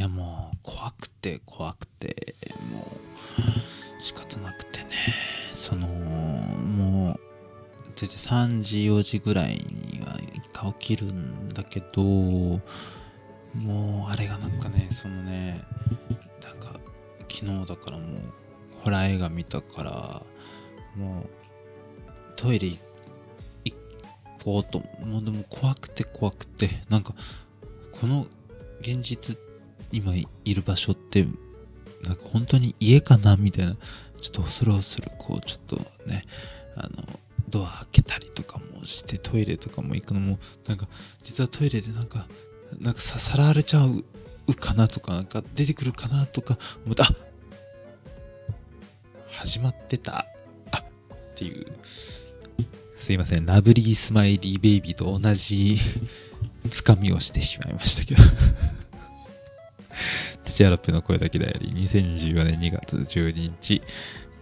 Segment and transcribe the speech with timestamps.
[0.00, 2.34] いやもう怖くて怖くて
[2.72, 2.86] も
[3.98, 4.88] う仕方なくてね。
[5.52, 7.20] そのもう
[7.96, 12.62] 出て3時4時ぐらいには一回起きるんだけども
[14.08, 15.62] うあれがなんかねそのね
[16.42, 16.80] なんか
[17.30, 18.06] 昨日だからもう
[18.82, 20.22] ホラー映画見たから
[20.96, 21.26] もう
[22.36, 22.68] トイレ
[23.66, 23.74] 行
[24.42, 27.14] こうともうでも怖くて怖くてなんか
[27.92, 28.26] この
[28.80, 29.49] 現実って
[29.92, 31.26] 今いる場所って
[32.04, 33.76] なんか本当に家かなみたいな。
[34.20, 35.76] ちょっと恐る恐るこうちょっと
[36.06, 36.22] ね
[36.76, 36.90] あの
[37.48, 40.86] ドア開けたりとかもしてトイレとかも行くのもなんか
[41.22, 42.26] 実はトイレでなんか
[42.78, 47.08] なんかささらわれちゃうかなとかなんか出てくるかなとか思ってあ
[49.30, 50.26] 始まってた。
[50.70, 50.84] あっ
[51.34, 51.66] ていう。
[52.96, 53.46] すいません。
[53.46, 55.78] ラブリースマイリーベイビーと同じ
[56.70, 58.22] つかみをしてしまいましたけど。
[60.60, 63.80] 土屋ラップの声だけだより2014年2月12日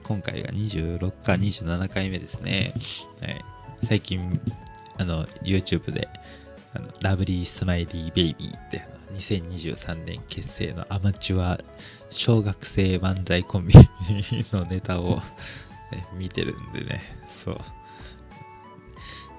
[0.03, 2.75] 今回が26か27回目ですね。
[3.21, 3.45] はい、
[3.85, 4.41] 最近、
[4.97, 6.09] あの、YouTube で、
[6.75, 11.61] あのラブリースマイリーベイビーって2023年結成のアマチュア
[12.11, 13.75] 小学生漫才コンビ
[14.53, 15.23] のネタを、
[16.19, 17.59] 見てるんでね、そう。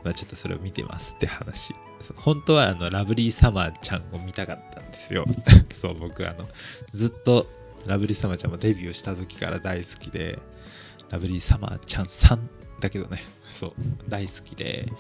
[0.04, 1.74] まあちょっとそれを見てますって話。
[2.16, 5.26] 本当はあのラブリーサマーちゃんを見たかったんですよ。
[5.74, 6.48] そう、僕あの、
[6.94, 7.46] ずっと
[7.86, 10.40] ラブリーサマーちゃんもデビューした時から大好きで、
[11.10, 13.74] ラブリーサマーちゃんさんだけどね、そう、
[14.08, 14.92] 大好きで、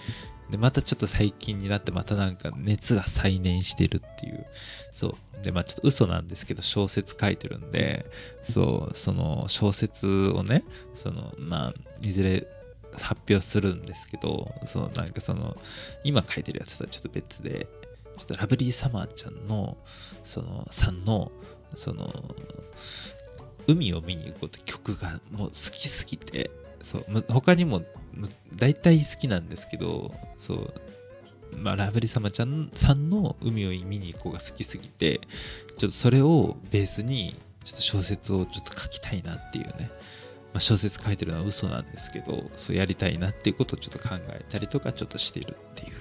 [0.50, 4.46] で、またちょっと最近になってまたなんか熱が再燃してるっていう、
[4.92, 5.44] そう。
[5.44, 8.06] で、まあちょっと嘘なんですけど小説書いてるんで、
[8.42, 10.64] そう、その小説をね、
[10.96, 12.48] その、まあ、いずれ
[12.94, 15.58] 発表するんですけど、そのなんかその、
[16.04, 17.68] 今書いてるやつとはちょっと別で、
[18.18, 19.78] ちょっとラブリーサマーちゃんの、
[20.24, 21.32] その、さんの、
[21.76, 22.12] その、
[23.68, 27.84] 海を見に行こうって曲がもう好きすぎて、そう、他にも、
[28.56, 30.74] 大体好きなんですけど、そう、
[31.58, 35.22] まあ、ラブリーサマちゃんさんの海を見に行こうが好きすぎて、
[35.78, 39.92] ちょっとそれをベースに、ちょっと小説をちょっと書きたいなっていうね。
[40.54, 45.94] まあ、小説書いてるのは嘘なんですけど、そうやりたいなっていうことをちょっと考えたりとかちょっとしてるっていう。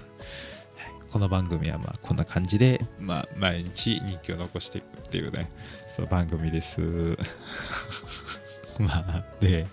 [1.10, 5.50] この番組はまあこんな感じで、まあ、毎日人気を残していくっていうね、
[5.96, 6.80] そう番組です。
[8.78, 9.66] まあ、で、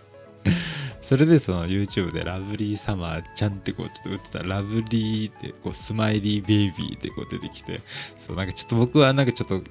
[1.02, 7.82] それでその YouTube でラブリーサマーちゃんってこうちょっと打ってたらラブリーってこうスマイリーベイビーってこう出てきて、
[8.18, 9.62] そうなんかちょっと僕はなんかちょっと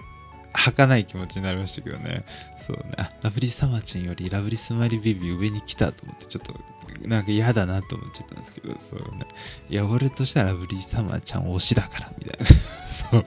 [0.54, 2.24] 儚い気持ちになりましたけどね。
[2.60, 2.94] そうね。
[2.96, 9.26] あ、ラブリーサマーちゃんよりラブリースマイリーベビー上に来たと思って、ちょっと、なんか嫌だなと思っちゃったんですけど、そうね。
[9.68, 12.46] いや、俺としてはラブリーサマーちゃん推しだから、みたいな。
[12.86, 13.20] そう。
[13.20, 13.26] っ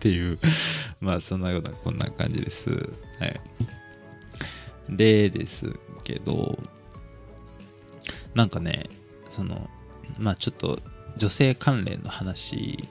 [0.00, 0.38] ていう、
[1.00, 2.70] まあ、そんなような、こんな感じです。
[3.18, 3.40] はい。
[4.88, 5.72] でです
[6.04, 6.58] けど、
[8.34, 8.88] なんかね、
[9.30, 9.68] その、
[10.18, 10.78] まあちょっと
[11.16, 12.88] 女性関連の話、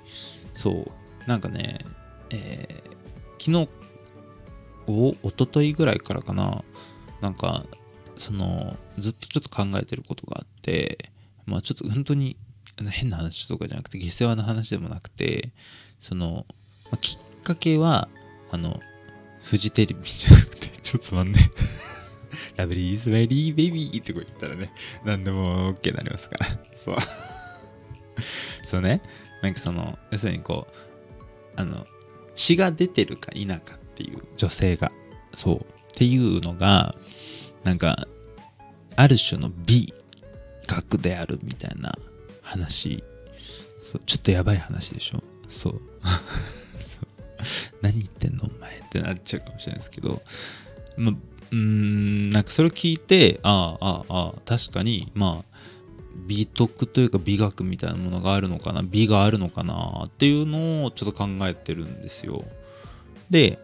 [0.54, 1.80] そう、なんかね、
[2.30, 3.01] えー、
[3.42, 3.70] 昨日、
[4.88, 6.64] お、おとといぐらいからかな、
[7.22, 7.66] なんか、
[8.18, 11.10] その、ずっとちょっと考えてることがあって、
[11.48, 12.38] まあちょっと本当に
[12.92, 15.50] 変な話とかじゃなくて、下世話な話でもなくて、
[16.00, 16.46] その、
[16.86, 18.10] まあ、きっかけは、
[18.52, 18.80] あの、
[19.42, 21.40] フジテレビじゃなくて、 ちょっとつまんね。
[22.56, 24.72] ラブリースマイリーベビーってこう言ったらね、
[25.04, 26.48] 何でも OK になりますから。
[26.76, 26.98] そう。
[28.64, 29.02] そうね。
[29.42, 30.74] なんかその、要するにこう、
[31.56, 31.86] あの、
[32.36, 34.92] 血が出てるか否かっていう女性が、
[35.36, 35.56] そう。
[35.58, 35.64] っ
[35.96, 36.96] ていうのが、
[37.64, 38.08] なんか、
[38.96, 39.94] ある種の美
[40.68, 41.98] 学であるみたいな
[42.42, 43.04] 話。
[43.84, 45.82] そう、ちょっとやばい話でしょ そう。
[47.82, 50.22] 何言ってんのお前ってなっちゃうかもしれないですけど、
[50.98, 55.51] ま、うーん、なんかそれを聞いて、ああ、ああ、ああ、確かに、まあ、
[56.16, 62.44] 美徳というか美学みたいなものがあるのかな美があるのかなっていうのをちょっと考えてるんですよ。
[63.30, 63.60] で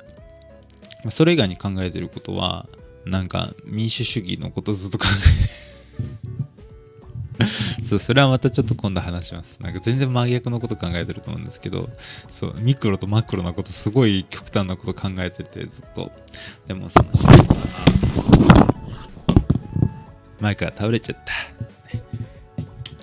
[1.10, 2.68] それ以外に考えてることは
[3.06, 5.06] なんか民主主義のことずっと考
[7.40, 7.46] えて
[7.88, 9.60] そうそれはまたちょっと今度話します。
[9.62, 11.90] なんか全然真逆のこと考えてると思うんですけど
[12.32, 16.12] そうミクロとマクロなことすごい極端なこと考えててずっと。
[16.68, 17.06] でもさ
[20.40, 21.77] マイクが倒れちゃった。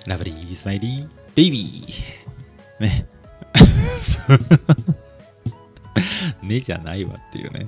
[0.07, 2.83] ラブリー、スマイリー、ベイビー。
[2.83, 3.07] ね。
[6.43, 7.67] ねじゃないわっていうね。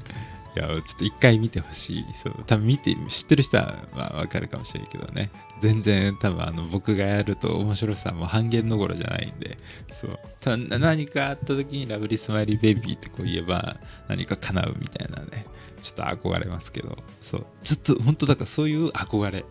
[0.56, 2.06] いや、ちょっと一回見てほしい。
[2.24, 5.32] そう、多分見て、知ってる人はわかるかもしれないけどね。
[5.62, 9.58] 全然多分あの僕がやると面白さも半減どころじゃないんで、
[9.92, 10.20] そう。
[10.40, 15.46] ただ何かあった時にラブリースマイリーベイビーってこう言えば何か叶うみたいなね。
[15.82, 17.46] ちょっと憧れますけど、そう。
[17.64, 19.46] ちょっと本当だからそういう憧れ。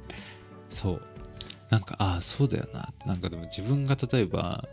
[0.71, 1.03] そう。
[1.71, 2.93] なんか、ああ、そうだよな。
[3.05, 4.65] なんかでも自分が例えば、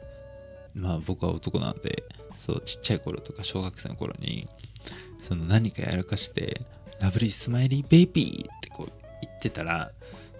[0.75, 2.04] まあ僕は男なんで、
[2.38, 4.48] そう、ちっちゃい頃とか小学生の頃に、
[5.22, 6.62] その何かやらかして、
[7.00, 8.92] ラブリースマイリーベイビーってこう
[9.22, 9.92] 言ってたら、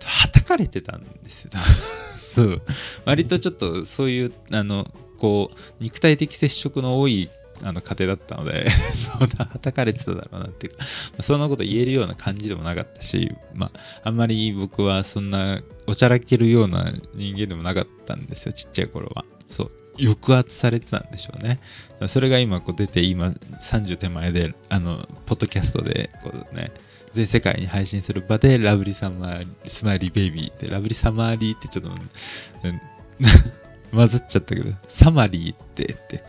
[0.04, 1.52] はたかれてたんですよ。
[2.20, 2.62] そう。
[3.06, 7.30] 割とちょっとそういう、あの、こう、肉体的接触の多い
[7.62, 10.86] あの家庭だったので そうだ、はたかれてただろうなっていうか、
[11.22, 19.26] そんなこと言えるような感じでもなかったし、まあ、あんまり僕はそんなおちゃらけるような人間でもなかったんですよ、ちっちゃい頃は。
[19.48, 19.72] そう。
[20.00, 21.60] 抑圧されてたんでしょうね。
[22.08, 26.72] それが今こう出て、今30手前で、あの、ポッドキャストで、こうね、
[27.14, 31.92] 全世界に配信する場で、ラブリーサマー、スマイリーベイビーって、ラブリーサマーリーってちょっと、
[33.92, 36.24] 混ざっちゃったけど、サマリーってって、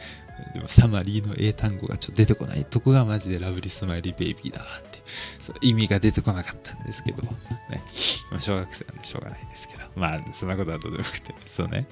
[0.55, 5.03] でもサマリーの英単語がちょっと出てこないとこがマジでラブリースマイリーベイビーだわって
[5.41, 7.83] そう意味が出てこなかったんですけど、ね。
[8.31, 9.83] まあ、小学生なんでしょうがないですけど。
[9.97, 11.35] まあ、そんなことはどうでもよくて。
[11.47, 11.87] そうね。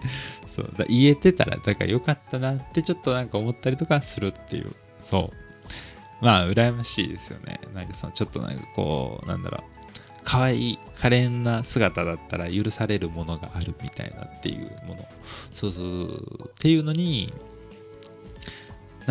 [0.46, 0.72] そう。
[0.76, 4.72] だ言えてたら、だからよかったなってちょっとなんか思ったりとかするっていう。
[5.00, 6.24] そう。
[6.24, 7.60] まあ、羨ましいですよね。
[7.74, 9.72] なんかその、ちょっとなんかこう、なんだろう。
[10.24, 15.04] 可愛い可憐な姿だったら許されるものがあるみたいなっていうもの
[15.52, 17.34] そうそうっていうのに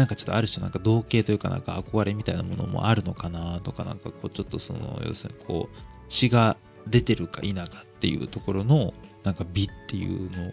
[0.02, 5.78] なんかちょっとある種なんか同型というかなんか憧れみたいなものもあるのかなとかなんかこうちょっとその要するにこう
[6.10, 6.58] 血が
[6.88, 10.52] 出てるか否かっていうところのなんか美っていうの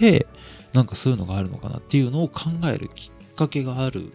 [0.00, 0.26] で
[0.72, 4.14] なんかそういうのがあるのかなっていうのを考えるきっかけがある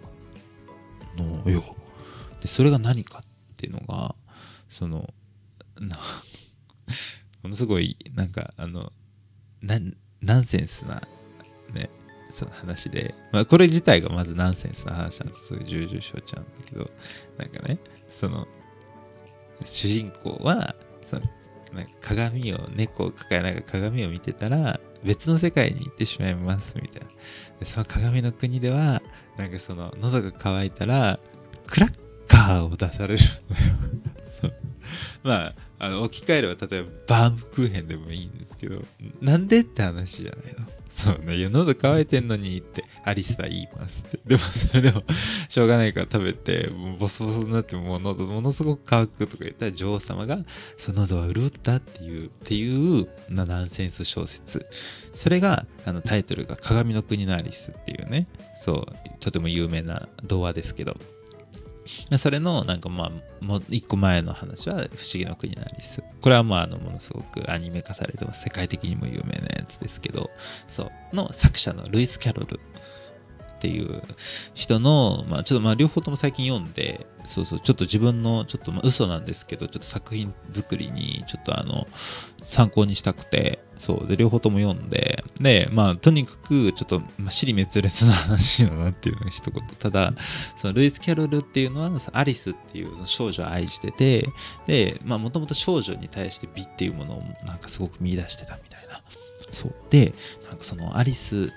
[1.16, 1.76] のよ。
[2.42, 3.22] でそれが何かっ
[3.56, 4.16] ていうのが
[4.68, 5.14] その
[5.80, 6.00] な
[7.44, 8.92] ものすごいなんかあの
[9.62, 9.78] ナ
[10.40, 11.04] ンセンスな
[12.32, 16.90] その話で、まあ、これ自体がまずナンセンスな話なんですよ、重々承知なんだけど、
[17.38, 17.80] なんかね、
[18.10, 18.48] その、
[19.64, 20.76] 主人公は、
[21.06, 21.22] その
[21.74, 27.02] なんか鏡を、猫を抱えながら鏡を見てたら、別の世界に行ってしまいます、みたい
[27.60, 27.66] な。
[27.66, 29.02] その鏡の国では、
[29.38, 31.20] なんかその、喉が渇いたら、
[31.68, 33.24] クラッカーを出される
[34.44, 34.56] のよ。
[35.24, 38.82] まあ、あの置き換えれば、例えばバームクーヘンでもいいんですけど、
[39.22, 40.68] なんでって話じゃないの。
[40.92, 41.38] そうね。
[41.38, 44.20] いや、喉乾いてんのにってアリスは言いますって。
[44.26, 45.04] でもそれでも
[45.50, 50.40] しょうがないから食べて、ボソボソになってもう喉ものすごく乾くとか言ったら女王様が、
[50.78, 54.66] その喉は潤ったっていう、っていうナンセンス小説。
[55.14, 58.28] それが、あのタイトルが鏡の国のアリスっていうね、
[58.58, 58.86] そう、
[59.20, 60.96] とても有名な童話ですけど、
[62.18, 63.12] それのなんかまあ
[63.44, 70.30] もう一個前の話は「不思議の国のアリス」これはまああのものすごくアニメ化されても世界的にも有名なやつですけど
[70.68, 71.16] そう。
[71.16, 72.60] の作者のルイス・キャロル。
[73.62, 74.02] っていう
[74.56, 81.88] 人の、まあ、ちょっとまあ両方とも最近読んで、そうそう、ちょっと自分の、ちょっとまあ嘘なんですけど、ちょっと作品作りに、ちょっとあの、
[82.50, 84.08] 参考にしたくて、そう。
[84.08, 89.64] で、両方とも読んで、で、まあ、とにかく、ちょっと、まあ、尻滅裂な話よなっていうのが一言。
[89.80, 90.14] ただ、
[90.58, 94.30] その、ルイス・キャロルっていうのは、アリスっていう少女を愛してて、
[94.68, 99.02] で、まあ、もともと少女に対して美っていうものを、なんかすごく見出してたみたいな。
[99.52, 99.76] そう。
[99.90, 100.14] で、
[100.48, 101.52] なんかその、アリス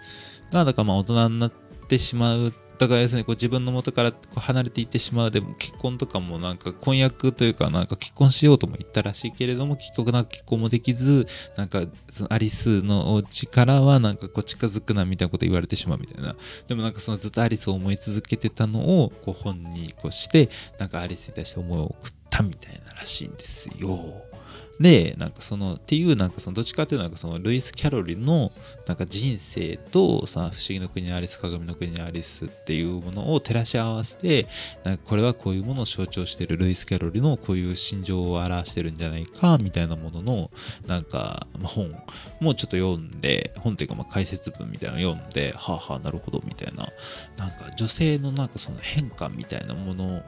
[0.51, 11.27] が、だからまあ、大人になっててしまうだから要するにこう自分の元からこう離れていってしまうでも結婚とかもなんか婚約というかなんか結婚しようとも言ったらしいけれども結局なんか結婚もできず
[11.57, 16.35] なんかそのアリスのお家からはなんかこう近づくなみたいなこと言われてしまうみたいな
[16.67, 20.49] でもなんかそのずっとアリスを思い続けてたのをこう本にこうして
[20.79, 24.34] なんかアリスに対して思いを送ったみたいならしいんですよ。
[24.81, 28.51] で、なんかその、っていう、なんかその、どっちかっていうと、なんかその、ルイス・キャロリの、
[28.87, 34.49] なんか人生と、さ、不思議の国アリス、鏡の国アリスっていうものを照らし合わせて、
[34.83, 40.51] なんかこれはこういうものを象徴してるルイス・キャロリのこういう心情を表してるんじゃないか、みたいなものの、
[40.87, 41.95] なんか、ま、本
[42.41, 46.89] もちょっと読んで、本っていうか、まあ、解説文みたいなの読んで、はあはあ、なるほど、みたいな、
[47.37, 50.23] なんか女性のなんかその変化みたいなもの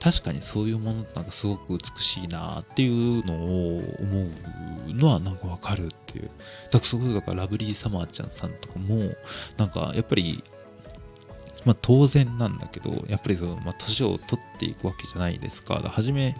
[0.00, 4.30] 確かにそういうものってなんかすごく美しいなっていうのを思
[4.88, 6.30] うのはなんかわかるっていう。
[6.70, 9.14] だからそこだからラブリーサマーちゃんさんとかも、
[9.56, 10.42] なんかやっぱり、
[11.64, 15.74] まあ当然なんだけど、やっぱりその、まあ年を取っていくわけじゃないですか。
[15.74, 16.34] はじめ、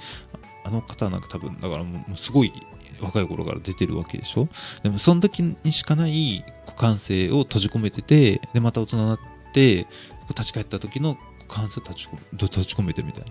[0.64, 2.52] あの方なんか多分、だからもうすごい
[3.00, 4.48] 若い頃から出てるわけでしょ？
[4.82, 9.18] でもその時にしかない股関性を閉じ込めてて、で、また大人になっ
[9.52, 9.86] て、
[10.30, 11.16] 立ち返った時の
[11.48, 13.28] 関西立ち込立ち込めてみたいな。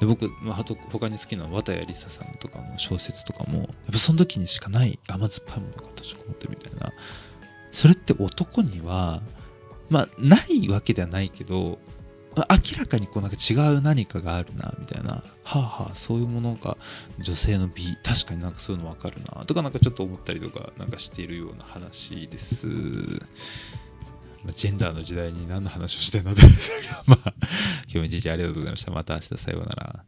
[0.00, 6.92] で僕、まあ、他に好きな綿谷りささんとかの小説とかもやっぱその時にしかない甘酸っぱいものが閉じこもってるみたいな。
[7.70, 9.20] それって男には
[9.90, 11.78] まあないわけではないけど
[12.34, 15.22] ま明らかにこうなんか違う何かがあるなみたいな。
[15.42, 16.76] はあはあそういうものが
[17.18, 22.68] 女性の美確かになんかそういうの分かるなとかなんかちょっと思ったりとかなんかしているような話です。
[24.54, 27.34] ジェンダーの時代に何の話をしてるのでしょうけど、まあ、
[27.84, 28.90] 今日も一日ありがとうございました。
[28.90, 30.04] また明日さようなら。